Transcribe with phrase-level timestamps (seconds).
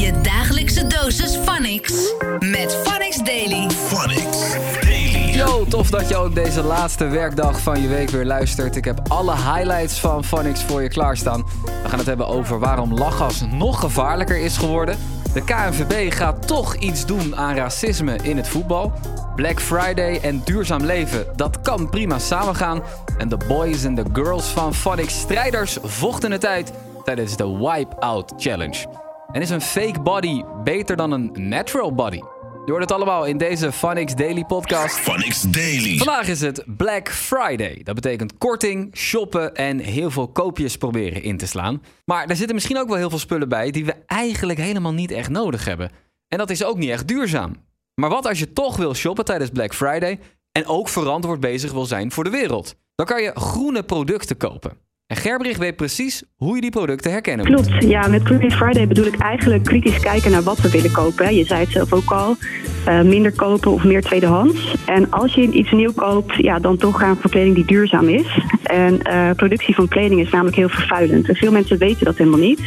[0.00, 2.14] Je dagelijkse dosis Phonics.
[2.38, 3.70] Met Phonics Daily.
[3.70, 5.36] Phonics Daily.
[5.36, 8.76] Yo, tof dat je ook deze laatste werkdag van je week weer luistert.
[8.76, 11.44] Ik heb alle highlights van Phonics voor je klaarstaan.
[11.82, 14.96] We gaan het hebben over waarom lachgas nog gevaarlijker is geworden.
[15.34, 18.92] De KNVB gaat toch iets doen aan racisme in het voetbal.
[19.36, 22.82] Black Friday en duurzaam leven, dat kan prima samengaan.
[23.18, 26.72] En de boys en de girls van Phonics strijders vochten het uit
[27.04, 28.99] tijdens de Wipeout Challenge.
[29.32, 32.20] En is een fake body beter dan een natural body?
[32.64, 34.98] Je hoort het allemaal in deze Phonics Daily podcast.
[34.98, 35.96] Phonics Daily.
[35.96, 37.80] Vandaag is het Black Friday.
[37.82, 41.82] Dat betekent korting, shoppen en heel veel koopjes proberen in te slaan.
[42.04, 45.10] Maar er zitten misschien ook wel heel veel spullen bij die we eigenlijk helemaal niet
[45.10, 45.90] echt nodig hebben.
[46.28, 47.52] En dat is ook niet echt duurzaam.
[47.94, 50.18] Maar wat als je toch wil shoppen tijdens Black Friday
[50.52, 52.74] en ook verantwoord bezig wil zijn voor de wereld?
[52.94, 54.88] Dan kan je groene producten kopen.
[55.10, 57.66] En Gerbrich weet precies hoe je die producten herkennen moet.
[57.66, 61.34] Klopt, ja, met Green Friday bedoel ik eigenlijk kritisch kijken naar wat we willen kopen.
[61.34, 62.36] Je zei het zelf ook al,
[62.84, 64.74] eh, minder kopen of meer tweedehands.
[64.86, 68.38] En als je iets nieuw koopt, ja, dan toch gaan voor kleding die duurzaam is.
[68.62, 71.28] En eh, productie van kleding is namelijk heel vervuilend.
[71.28, 72.60] En veel mensen weten dat helemaal niet.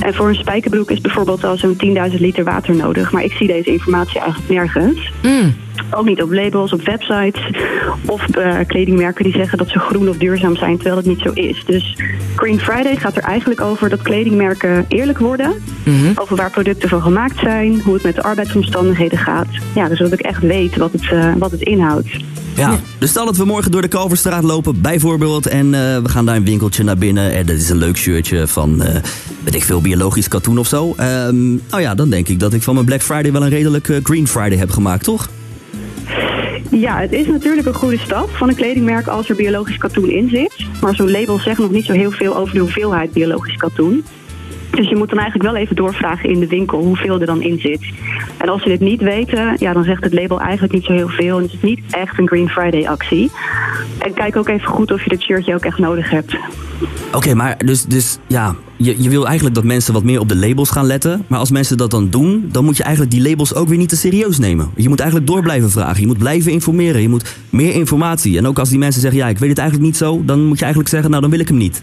[0.00, 3.12] En voor een spijkerbroek is bijvoorbeeld al zo'n 10.000 liter water nodig.
[3.12, 5.12] Maar ik zie deze informatie eigenlijk nergens.
[5.90, 7.50] Ook niet op labels, op websites
[8.06, 11.30] of eh, kledingmerken die zeggen dat ze groen of duurzaam zijn, terwijl het niet zo
[11.30, 11.62] is.
[11.66, 11.96] Dus
[12.36, 15.54] Green Friday gaat er eigenlijk over dat kledingmerken eerlijk worden
[16.14, 19.46] over waar producten van gemaakt zijn, hoe het met de arbeidsomstandigheden gaat.
[19.74, 22.08] Ja, dus dat ik echt weet wat het, eh, wat het inhoudt.
[22.56, 22.78] Ja.
[22.98, 26.36] Dus stel dat we morgen door de Kalverstraat lopen, bijvoorbeeld, en eh, we gaan daar
[26.36, 27.32] een winkeltje naar binnen.
[27.32, 29.02] En dat is een leuk shirtje van, eh,
[29.44, 30.94] weet ik veel, biologisch katoen of zo.
[30.96, 34.00] Ehm, nou ja, dan denk ik dat ik van mijn Black Friday wel een redelijk
[34.02, 35.28] Green Friday heb gemaakt, toch?
[36.70, 40.28] Ja, het is natuurlijk een goede stap van een kledingmerk als er biologisch katoen in
[40.28, 40.66] zit.
[40.80, 44.04] Maar zo'n label zegt nog niet zo heel veel over de hoeveelheid biologisch katoen.
[44.70, 47.58] Dus je moet dan eigenlijk wel even doorvragen in de winkel hoeveel er dan in
[47.58, 47.92] zit.
[48.36, 51.08] En als ze dit niet weten, ja, dan zegt het label eigenlijk niet zo heel
[51.08, 51.38] veel.
[51.38, 53.30] En is het niet echt een Green Friday actie.
[53.98, 56.36] En kijk ook even goed of je dit shirtje ook echt nodig hebt.
[57.12, 60.36] Oké, maar dus, dus ja, je, je wil eigenlijk dat mensen wat meer op de
[60.36, 61.24] labels gaan letten.
[61.26, 63.88] Maar als mensen dat dan doen, dan moet je eigenlijk die labels ook weer niet
[63.88, 64.70] te serieus nemen.
[64.76, 66.00] Je moet eigenlijk door blijven vragen.
[66.00, 67.02] Je moet blijven informeren.
[67.02, 68.38] Je moet meer informatie.
[68.38, 70.58] En ook als die mensen zeggen, ja, ik weet het eigenlijk niet zo, dan moet
[70.58, 71.82] je eigenlijk zeggen, nou, dan wil ik hem niet.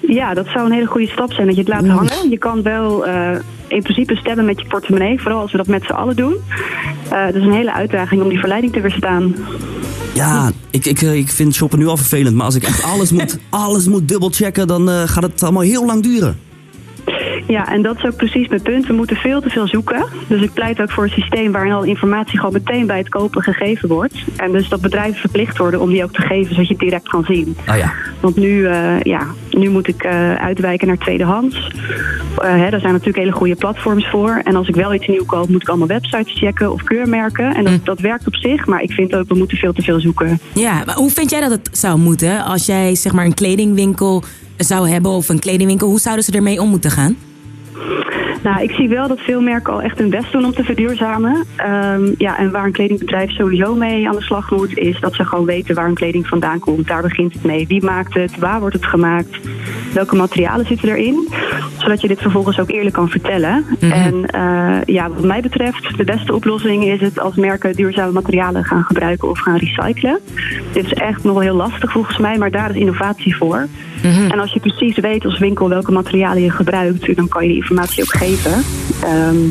[0.00, 2.30] Ja, dat zou een hele goede stap zijn dat je het laat hangen.
[2.30, 3.30] Je kan wel eh,
[3.68, 6.34] in principe stemmen met je portemonnee, vooral als we dat met z'n allen doen.
[7.10, 9.34] Eh dat is een hele uitdaging om die verleiding te weerstaan.
[10.14, 12.36] Ja, ik, ik, eh, ik vind shoppen nu al vervelend.
[12.36, 15.86] Maar als ik echt alles moet, alles moet dubbelchecken, dan eh, gaat het allemaal heel
[15.86, 16.38] lang duren.
[17.46, 18.86] Ja, en dat is ook precies mijn punt.
[18.86, 20.06] We moeten veel te veel zoeken.
[20.28, 23.42] Dus ik pleit ook voor een systeem waarin al informatie gewoon meteen bij het kopen
[23.42, 24.14] gegeven wordt.
[24.36, 27.08] En dus dat bedrijven verplicht worden om die ook te geven, zodat je het direct
[27.08, 27.56] kan zien.
[27.66, 27.92] Ah ja.
[28.20, 29.26] Want nu, eh, ja,
[29.58, 31.70] nu moet ik eh, uitwijken naar tweedehands.
[32.36, 34.40] Eh, hè, daar zijn natuurlijk hele goede platforms voor.
[34.44, 37.54] En als ik wel iets nieuw koop, moet ik allemaal websites checken of keurmerken.
[37.54, 40.00] En dat, dat werkt op zich, maar ik vind ook, we moeten veel te veel
[40.00, 40.40] zoeken.
[40.54, 42.44] Ja, maar hoe vind jij dat het zou moeten?
[42.44, 44.22] Als jij zeg maar een kledingwinkel
[44.56, 47.16] zou hebben of een kledingwinkel, hoe zouden ze ermee om moeten gaan?
[48.44, 51.44] Nou, ik zie wel dat veel merken al echt hun best doen om te verduurzamen.
[51.56, 55.24] Ehm, ja, en waar een kledingbedrijf sowieso mee aan de slag moet, is dat ze
[55.24, 56.86] gewoon weten waar hun kleding vandaan komt.
[56.86, 57.66] Daar begint het mee.
[57.66, 58.38] Wie maakt het?
[58.38, 59.38] Waar wordt het gemaakt?
[59.92, 61.28] Welke materialen zitten erin?
[61.78, 63.64] Zodat je dit vervolgens ook eerlijk kan vertellen.
[63.80, 68.64] En eh, ja, wat mij betreft, de beste oplossing is het als merken duurzame materialen
[68.64, 70.20] gaan gebruiken of gaan recyclen.
[70.72, 73.66] Dit is echt nog wel heel lastig volgens mij, maar daar is innovatie voor.
[74.30, 77.56] En als je precies weet als winkel welke materialen je gebruikt, dan kan je die
[77.56, 78.33] informatie ook geven.
[79.02, 79.48] Ehm,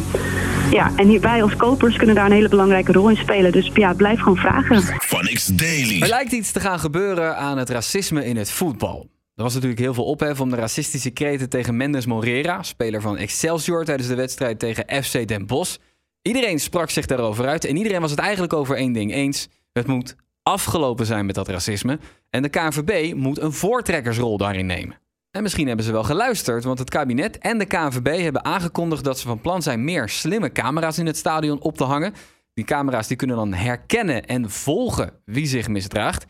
[0.72, 3.52] ja, en hierbij als kopers kunnen daar een hele belangrijke rol in spelen.
[3.52, 4.82] Dus ja, blijf gewoon vragen.
[4.82, 6.02] Phonics Daily.
[6.02, 9.08] Er lijkt iets te gaan gebeuren aan het racisme in het voetbal.
[9.36, 13.18] Er was natuurlijk heel veel ophef om de racistische kreten tegen Mendes Morera, speler van
[13.18, 15.78] Excelsior, tijdens de wedstrijd tegen FC Den Bosch.
[16.22, 19.48] Iedereen sprak zich daarover uit en iedereen was het eigenlijk over één ding eens.
[19.74, 25.02] Het moet afgelopen zijn met dat racisme en de KNVB moet een voortrekkersrol daarin nemen.
[25.34, 29.20] En misschien hebben ze wel geluisterd, want het kabinet en de KNVB hebben aangekondigd dat
[29.20, 32.14] ze van plan zijn meer slimme camera's in het stadion op te hangen.
[32.54, 36.26] Die camera's die kunnen dan herkennen en volgen wie zich misdraagt.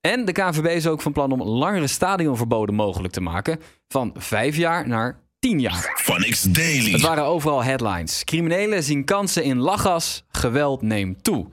[0.00, 3.60] En de KNVB is ook van plan om langere stadionverboden mogelijk te maken.
[3.88, 5.92] Van vijf jaar naar tien jaar.
[5.94, 6.90] Phonics Daily.
[6.90, 8.24] Het waren overal headlines.
[8.24, 11.46] Criminelen zien kansen in lachgas, geweld neemt toe.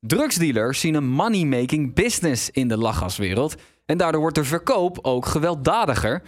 [0.00, 3.54] Drugsdealers zien een money-making business in de lachgaswereld.
[3.86, 6.22] En daardoor wordt de verkoop ook gewelddadiger.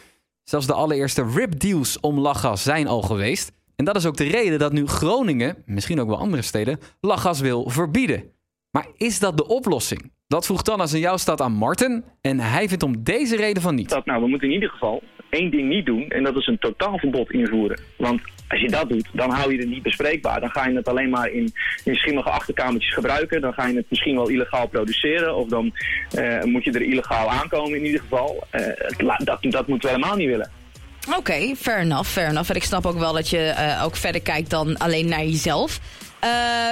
[0.44, 3.52] Zelfs de allereerste rip-deals om lachgas zijn al geweest.
[3.76, 7.40] En dat is ook de reden dat nu Groningen, misschien ook wel andere steden, lachgas
[7.40, 8.32] wil verbieden.
[8.70, 10.12] Maar is dat de oplossing?
[10.26, 12.04] Dat vroeg Tannas in jouw stad aan Martin.
[12.20, 13.88] En hij vindt om deze reden van niet.
[13.88, 16.58] dat nou, we moeten in ieder geval één ding niet doen en dat is een
[16.58, 17.80] totaalverbod invoeren.
[17.96, 20.40] Want Als je dat doet, dan hou je het niet bespreekbaar.
[20.40, 21.54] Dan ga je het alleen maar in,
[21.84, 23.40] in schimmige achterkamertjes gebruiken.
[23.40, 25.36] Dan ga je het misschien wel illegaal produceren.
[25.36, 25.72] Of dan
[26.10, 28.46] eh, moet je er illegaal aankomen in ieder geval.
[28.50, 28.66] Eh,
[29.24, 30.50] dat, dat moeten we helemaal niet willen.
[31.16, 32.50] Oké, fair enough, fair enough.
[32.50, 35.80] En ik snap ook wel dat je eh, ook verder kijkt dan alleen naar jezelf.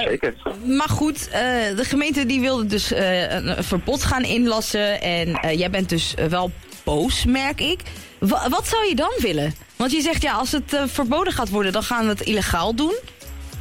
[0.03, 0.33] Zeker.
[0.65, 1.31] maar goed,
[1.75, 5.01] de gemeente die wilde dus een, verbod gaan inlassen.
[5.01, 6.51] En jij bent dus wel
[6.83, 7.79] boos, merk ik.
[8.19, 9.53] Wa- wat zou je dan willen?
[9.83, 12.75] Want je zegt ja, als het eh, verboden gaat worden, dan gaan we het illegaal
[12.75, 12.93] doen.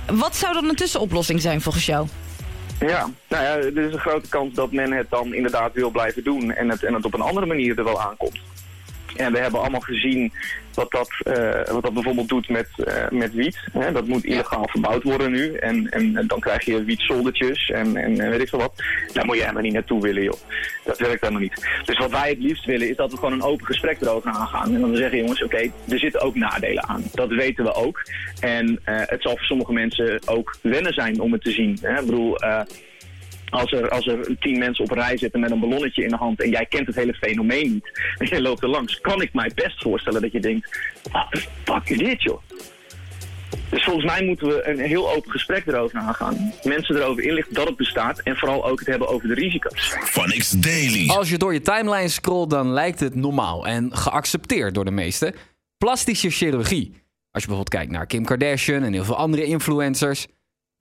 [0.07, 2.07] Wat zou dan een tussenoplossing zijn volgens jou?
[2.81, 6.25] Ja, nou ja, er is een grote kans dat men het dan inderdaad wil blijven
[6.25, 8.39] doen en het, en het op een andere manier er wel aankomt.
[9.17, 10.33] En we hebben allemaal gezien
[10.75, 13.59] wat dat, eh, wat dat bijvoorbeeld doet met, eh, met wiet.
[13.73, 13.93] Hè?
[13.93, 15.55] Dat moet illegaal verbouwd worden nu.
[15.55, 18.83] En, en, en dan krijg je wietzoldertjes en, en, en weet ik veel wat.
[19.13, 20.41] Daar moet je helemaal niet naartoe willen, joh.
[20.85, 21.83] Dat werkt helemaal niet.
[21.85, 24.75] Dus wat wij het liefst willen is dat we gewoon een open gesprek erover aangaan.
[24.75, 27.03] En dan zeggen, jongens, oké, er zitten ook nadelen aan.
[27.13, 28.03] Dat weten we ook.
[28.41, 31.79] En eh, het zal voor sommige mensen ook wennen zijn om het te zien.
[31.81, 32.01] Hè?
[32.01, 32.37] Ik bedoel...
[33.53, 36.17] als er, als er tien mensen op een rij zitten met een ballonnetje in de
[36.17, 39.35] hand en jij kent het hele fenomeen niet en jij loopt er langs, kan ik
[39.35, 42.43] mij best voorstellen dat je denkt, wat de fuck is dit joh?
[43.71, 46.53] Dus volgens mij moeten we een heel open gesprek erover aangaan.
[46.63, 49.97] Mensen erover inlichten dat het bestaat en vooral ook het hebben over de risico's.
[50.01, 51.09] Phonics Daily.
[51.09, 55.35] Als je door je timeline scrolt, dan lijkt het normaal en geaccepteerd door de meesten.
[55.79, 56.91] Plastische chirurgie.
[57.31, 60.27] Als je bijvoorbeeld kijkt naar Kim Kardashian en heel veel andere influencers.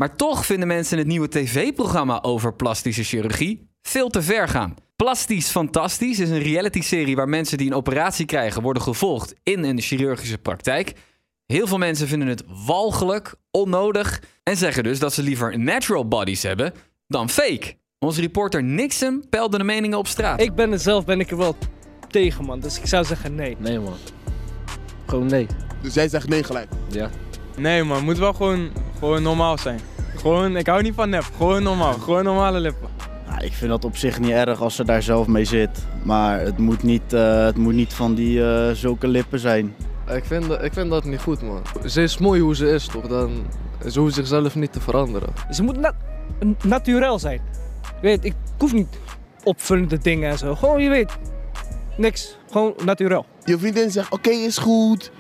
[0.02, 4.76] Maar toch vinden mensen het nieuwe tv-programma over plastische chirurgie veel te ver gaan.
[4.96, 9.82] Plastisch Fantastisch is een reality-serie waar mensen die een operatie krijgen worden gevolgd in een
[9.82, 10.94] chirurgische praktijk.
[11.46, 16.44] Heel veel mensen vinden het walgelijk, onnodig en zeggen dus dat ze liever natural bodies
[16.44, 16.74] hebben
[17.08, 17.76] dan fake.
[18.00, 20.42] Onze reporter Nixon peilde de meningen op straat.
[20.42, 21.56] Ik ben er zelf ben ik er wel
[22.08, 22.60] tegen, man.
[22.60, 23.56] Dus ik zou zeggen nee.
[23.60, 23.98] Nee man.
[25.06, 25.48] Gewoon nee.
[25.82, 26.70] Dus jij zegt nee gelijk.
[26.90, 27.10] Ja.
[27.58, 29.91] Nee man, het moet wel gewoon, gewoon normaal zijn.
[30.22, 31.24] Gewoon, ik hou niet van nep.
[31.38, 31.94] Gewoon normaal.
[31.94, 32.90] Gewoon normale lippen.
[33.28, 35.70] Nou, ik vind dat op zich niet erg als ze daar zelf mee zit.
[36.04, 39.76] Maar het moet niet, eh, het moet niet van die eh, zulke lippen zijn.
[40.14, 41.62] Ik vind, dat- ik vind dat niet goed, man.
[41.86, 43.08] Ze is mooi hoe ze is, toch?
[43.08, 43.32] Dan,
[43.90, 45.30] ze hoeft zichzelf niet te veranderen.
[45.52, 45.94] Ze moet na
[46.64, 47.42] naturel zijn.
[47.82, 48.88] Je weet, ik hoef niet
[49.44, 50.56] opvullende dingen en zo.
[50.56, 51.18] Gewoon, je weet,
[51.98, 52.38] niks.
[52.52, 53.26] Gewoon naturel.
[53.46, 55.12] Je vriendin zegt, oké is goed,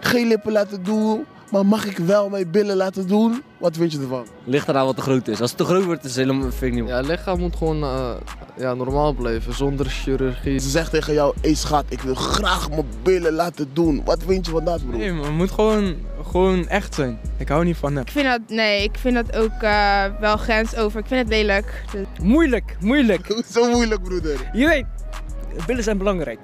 [0.00, 1.24] geen lippen laten doen,
[1.56, 3.42] maar mag ik wel mijn billen laten doen?
[3.58, 4.26] Wat vind je ervan?
[4.44, 5.40] Ligt eraan wat te groot is.
[5.40, 6.88] Als het te groot wordt, is het helemaal, vind ik niet.
[6.88, 8.10] Ja, lichaam moet gewoon eh,
[8.56, 10.58] ja, normaal blijven, zonder chirurgie.
[10.58, 14.02] Ze zegt tegen jou, hé schat, ik wil graag mijn billen laten doen.
[14.04, 14.96] Wat vind je van dat bro?
[14.98, 15.96] Nee man, het moet gewoon,
[16.30, 17.18] gewoon echt zijn.
[17.36, 18.06] Ik hou niet van nep.
[18.06, 21.00] Ik vind dat, nee, ik vind dat ook eh, wel grensover.
[21.00, 21.84] Ik vind het lelijk.
[21.92, 23.26] Dus- Moeilijk, moeilijk.
[23.54, 24.50] Zo moeilijk broeder.
[24.52, 24.86] Je weet,
[25.66, 26.40] billen zijn belangrijk.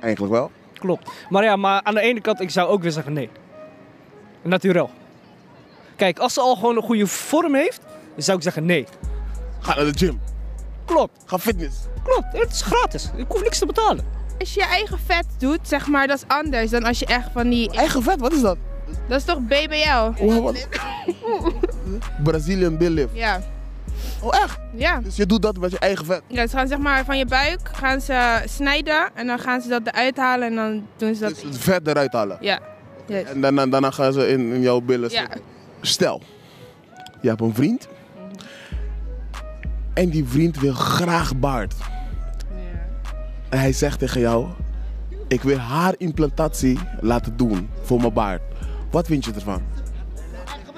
[0.00, 0.50] Eigenlijk wel.
[0.78, 1.10] Klopt.
[1.28, 3.30] Maar ja, maar aan de ene kant, ik zou ook weer zeggen nee.
[4.42, 4.90] Naturel.
[5.96, 7.80] Kijk, als ze al gewoon een goede vorm heeft,
[8.14, 8.86] dan zou ik zeggen nee.
[9.60, 10.20] Ga naar de gym.
[10.84, 11.22] Klopt.
[11.24, 11.76] Ga fitness.
[12.02, 13.10] Klopt, het is gratis.
[13.16, 14.04] Ik hoef niks te betalen.
[14.38, 17.28] Als je je eigen vet doet, zeg maar, dat is anders dan als je echt
[17.32, 17.70] van die...
[17.70, 18.56] Eigen vet, wat is dat?
[19.08, 20.24] Dat is toch BBL?
[20.24, 20.68] Oh, wat?
[22.24, 23.14] Brazilian bill lift.
[23.14, 23.40] Ja.
[24.22, 24.58] Oh echt?
[24.74, 25.00] Ja.
[25.00, 26.22] Dus je doet dat met je eigen vet?
[26.26, 29.68] Ja, ze gaan zeg maar van je buik gaan ze snijden en dan gaan ze
[29.68, 31.42] dat eruit halen en dan doen ze dat...
[31.42, 32.36] Het vet eruit halen.
[32.40, 32.58] Ja.
[33.08, 33.24] Yes.
[33.24, 35.28] En daarna, daarna gaan ze in, in jouw billen Ja.
[35.80, 36.22] Stel,
[37.20, 37.88] je hebt een vriend.
[39.94, 41.74] En die vriend wil graag baard.
[43.48, 44.46] En hij zegt tegen jou,
[45.28, 48.42] ik wil haarimplantatie laten doen voor mijn baard.
[48.90, 49.62] Wat vind je ervan?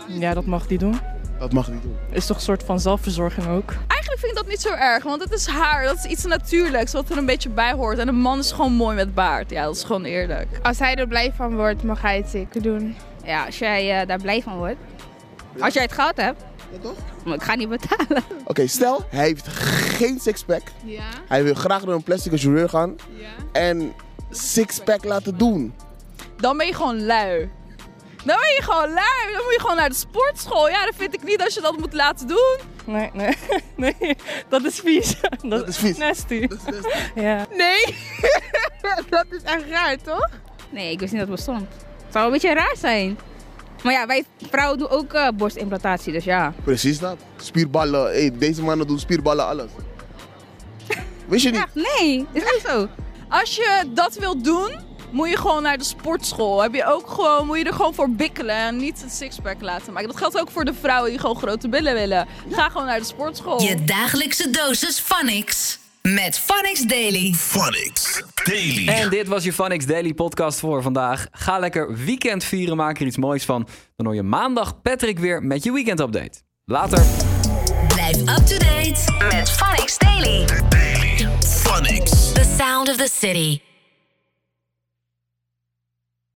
[0.06, 1.00] Ja, dat mag die doen.
[1.40, 1.97] Dat mag niet doen.
[2.11, 3.70] Is toch een soort van zelfverzorging ook?
[3.87, 5.85] Eigenlijk vind ik dat niet zo erg, want het is haar.
[5.85, 7.99] Dat is iets natuurlijks wat er een beetje bij hoort.
[7.99, 9.50] En een man is gewoon mooi met baard.
[9.50, 10.49] Ja, dat is gewoon eerlijk.
[10.62, 12.97] Als hij er blij van wordt, mag hij het zeker doen.
[13.25, 14.76] Ja, als jij eh, daar blij van wordt.
[15.59, 16.42] Als jij het gehad hebt.
[17.25, 18.23] Maar ik ga niet betalen.
[18.44, 20.62] Oké, stel, hij heeft geen sixpack.
[20.85, 21.09] Ja.
[21.28, 22.97] Hij wil graag naar een plastic chirurg gaan.
[23.52, 23.92] En
[24.30, 25.75] sixpack laten doen.
[26.37, 27.50] Dan ben je gewoon lui.
[28.24, 29.32] Dan ben je gewoon lui.
[29.32, 30.68] Dan moet je gewoon naar de sportschool.
[30.68, 32.56] Ja, dat vind ik niet als je dat moet laten doen.
[32.84, 33.36] Nee, nee,
[33.76, 34.16] nee.
[34.48, 35.16] Dat is vies.
[35.42, 35.96] Dat, is vies.
[35.96, 36.48] Nasty.
[37.14, 37.46] Ja.
[37.50, 37.96] Nee,
[39.10, 40.28] dat is echt raar, toch?
[40.70, 41.68] Nee, ik wist niet dat het bestond.
[42.04, 43.18] Het zou een beetje raar zijn.
[43.82, 46.52] Maar ja, wij vrouwen doen ook eh, borstimplantatie, dus ja.
[46.64, 47.16] Precies dat.
[47.36, 48.04] Spierballen.
[48.04, 49.70] Hey, deze mannen doen spierballen alles.
[51.26, 51.66] Wist je niet?
[51.74, 52.88] Nee, is echt zo.
[53.28, 54.70] Als je dat wilt doen,
[55.12, 56.62] moet je gewoon naar de sportschool.
[56.62, 59.92] Heb je ook gewoon, moet je er gewoon voor bikkelen en niet een sixpack laten
[59.92, 60.08] maken.
[60.08, 62.26] Dat geldt ook voor de vrouwen die gewoon grote billen willen.
[62.50, 63.62] Ga gewoon naar de sportschool.
[63.62, 65.78] Je dagelijkse dosis Phonics.
[66.02, 67.34] Met Phonics Daily.
[67.34, 68.88] Phonics Daily.
[68.88, 71.26] En dit was je Phonics Daily podcast voor vandaag.
[71.30, 73.68] Ga lekker weekend vieren, maak er iets moois van.
[73.96, 76.32] Dan hoor je maandag Patrick weer met je weekend update.
[76.64, 77.04] Later.
[77.88, 80.46] Blijf up to date met Phonics Daily.
[81.42, 82.32] Phonics.
[82.32, 83.69] The sound of the city.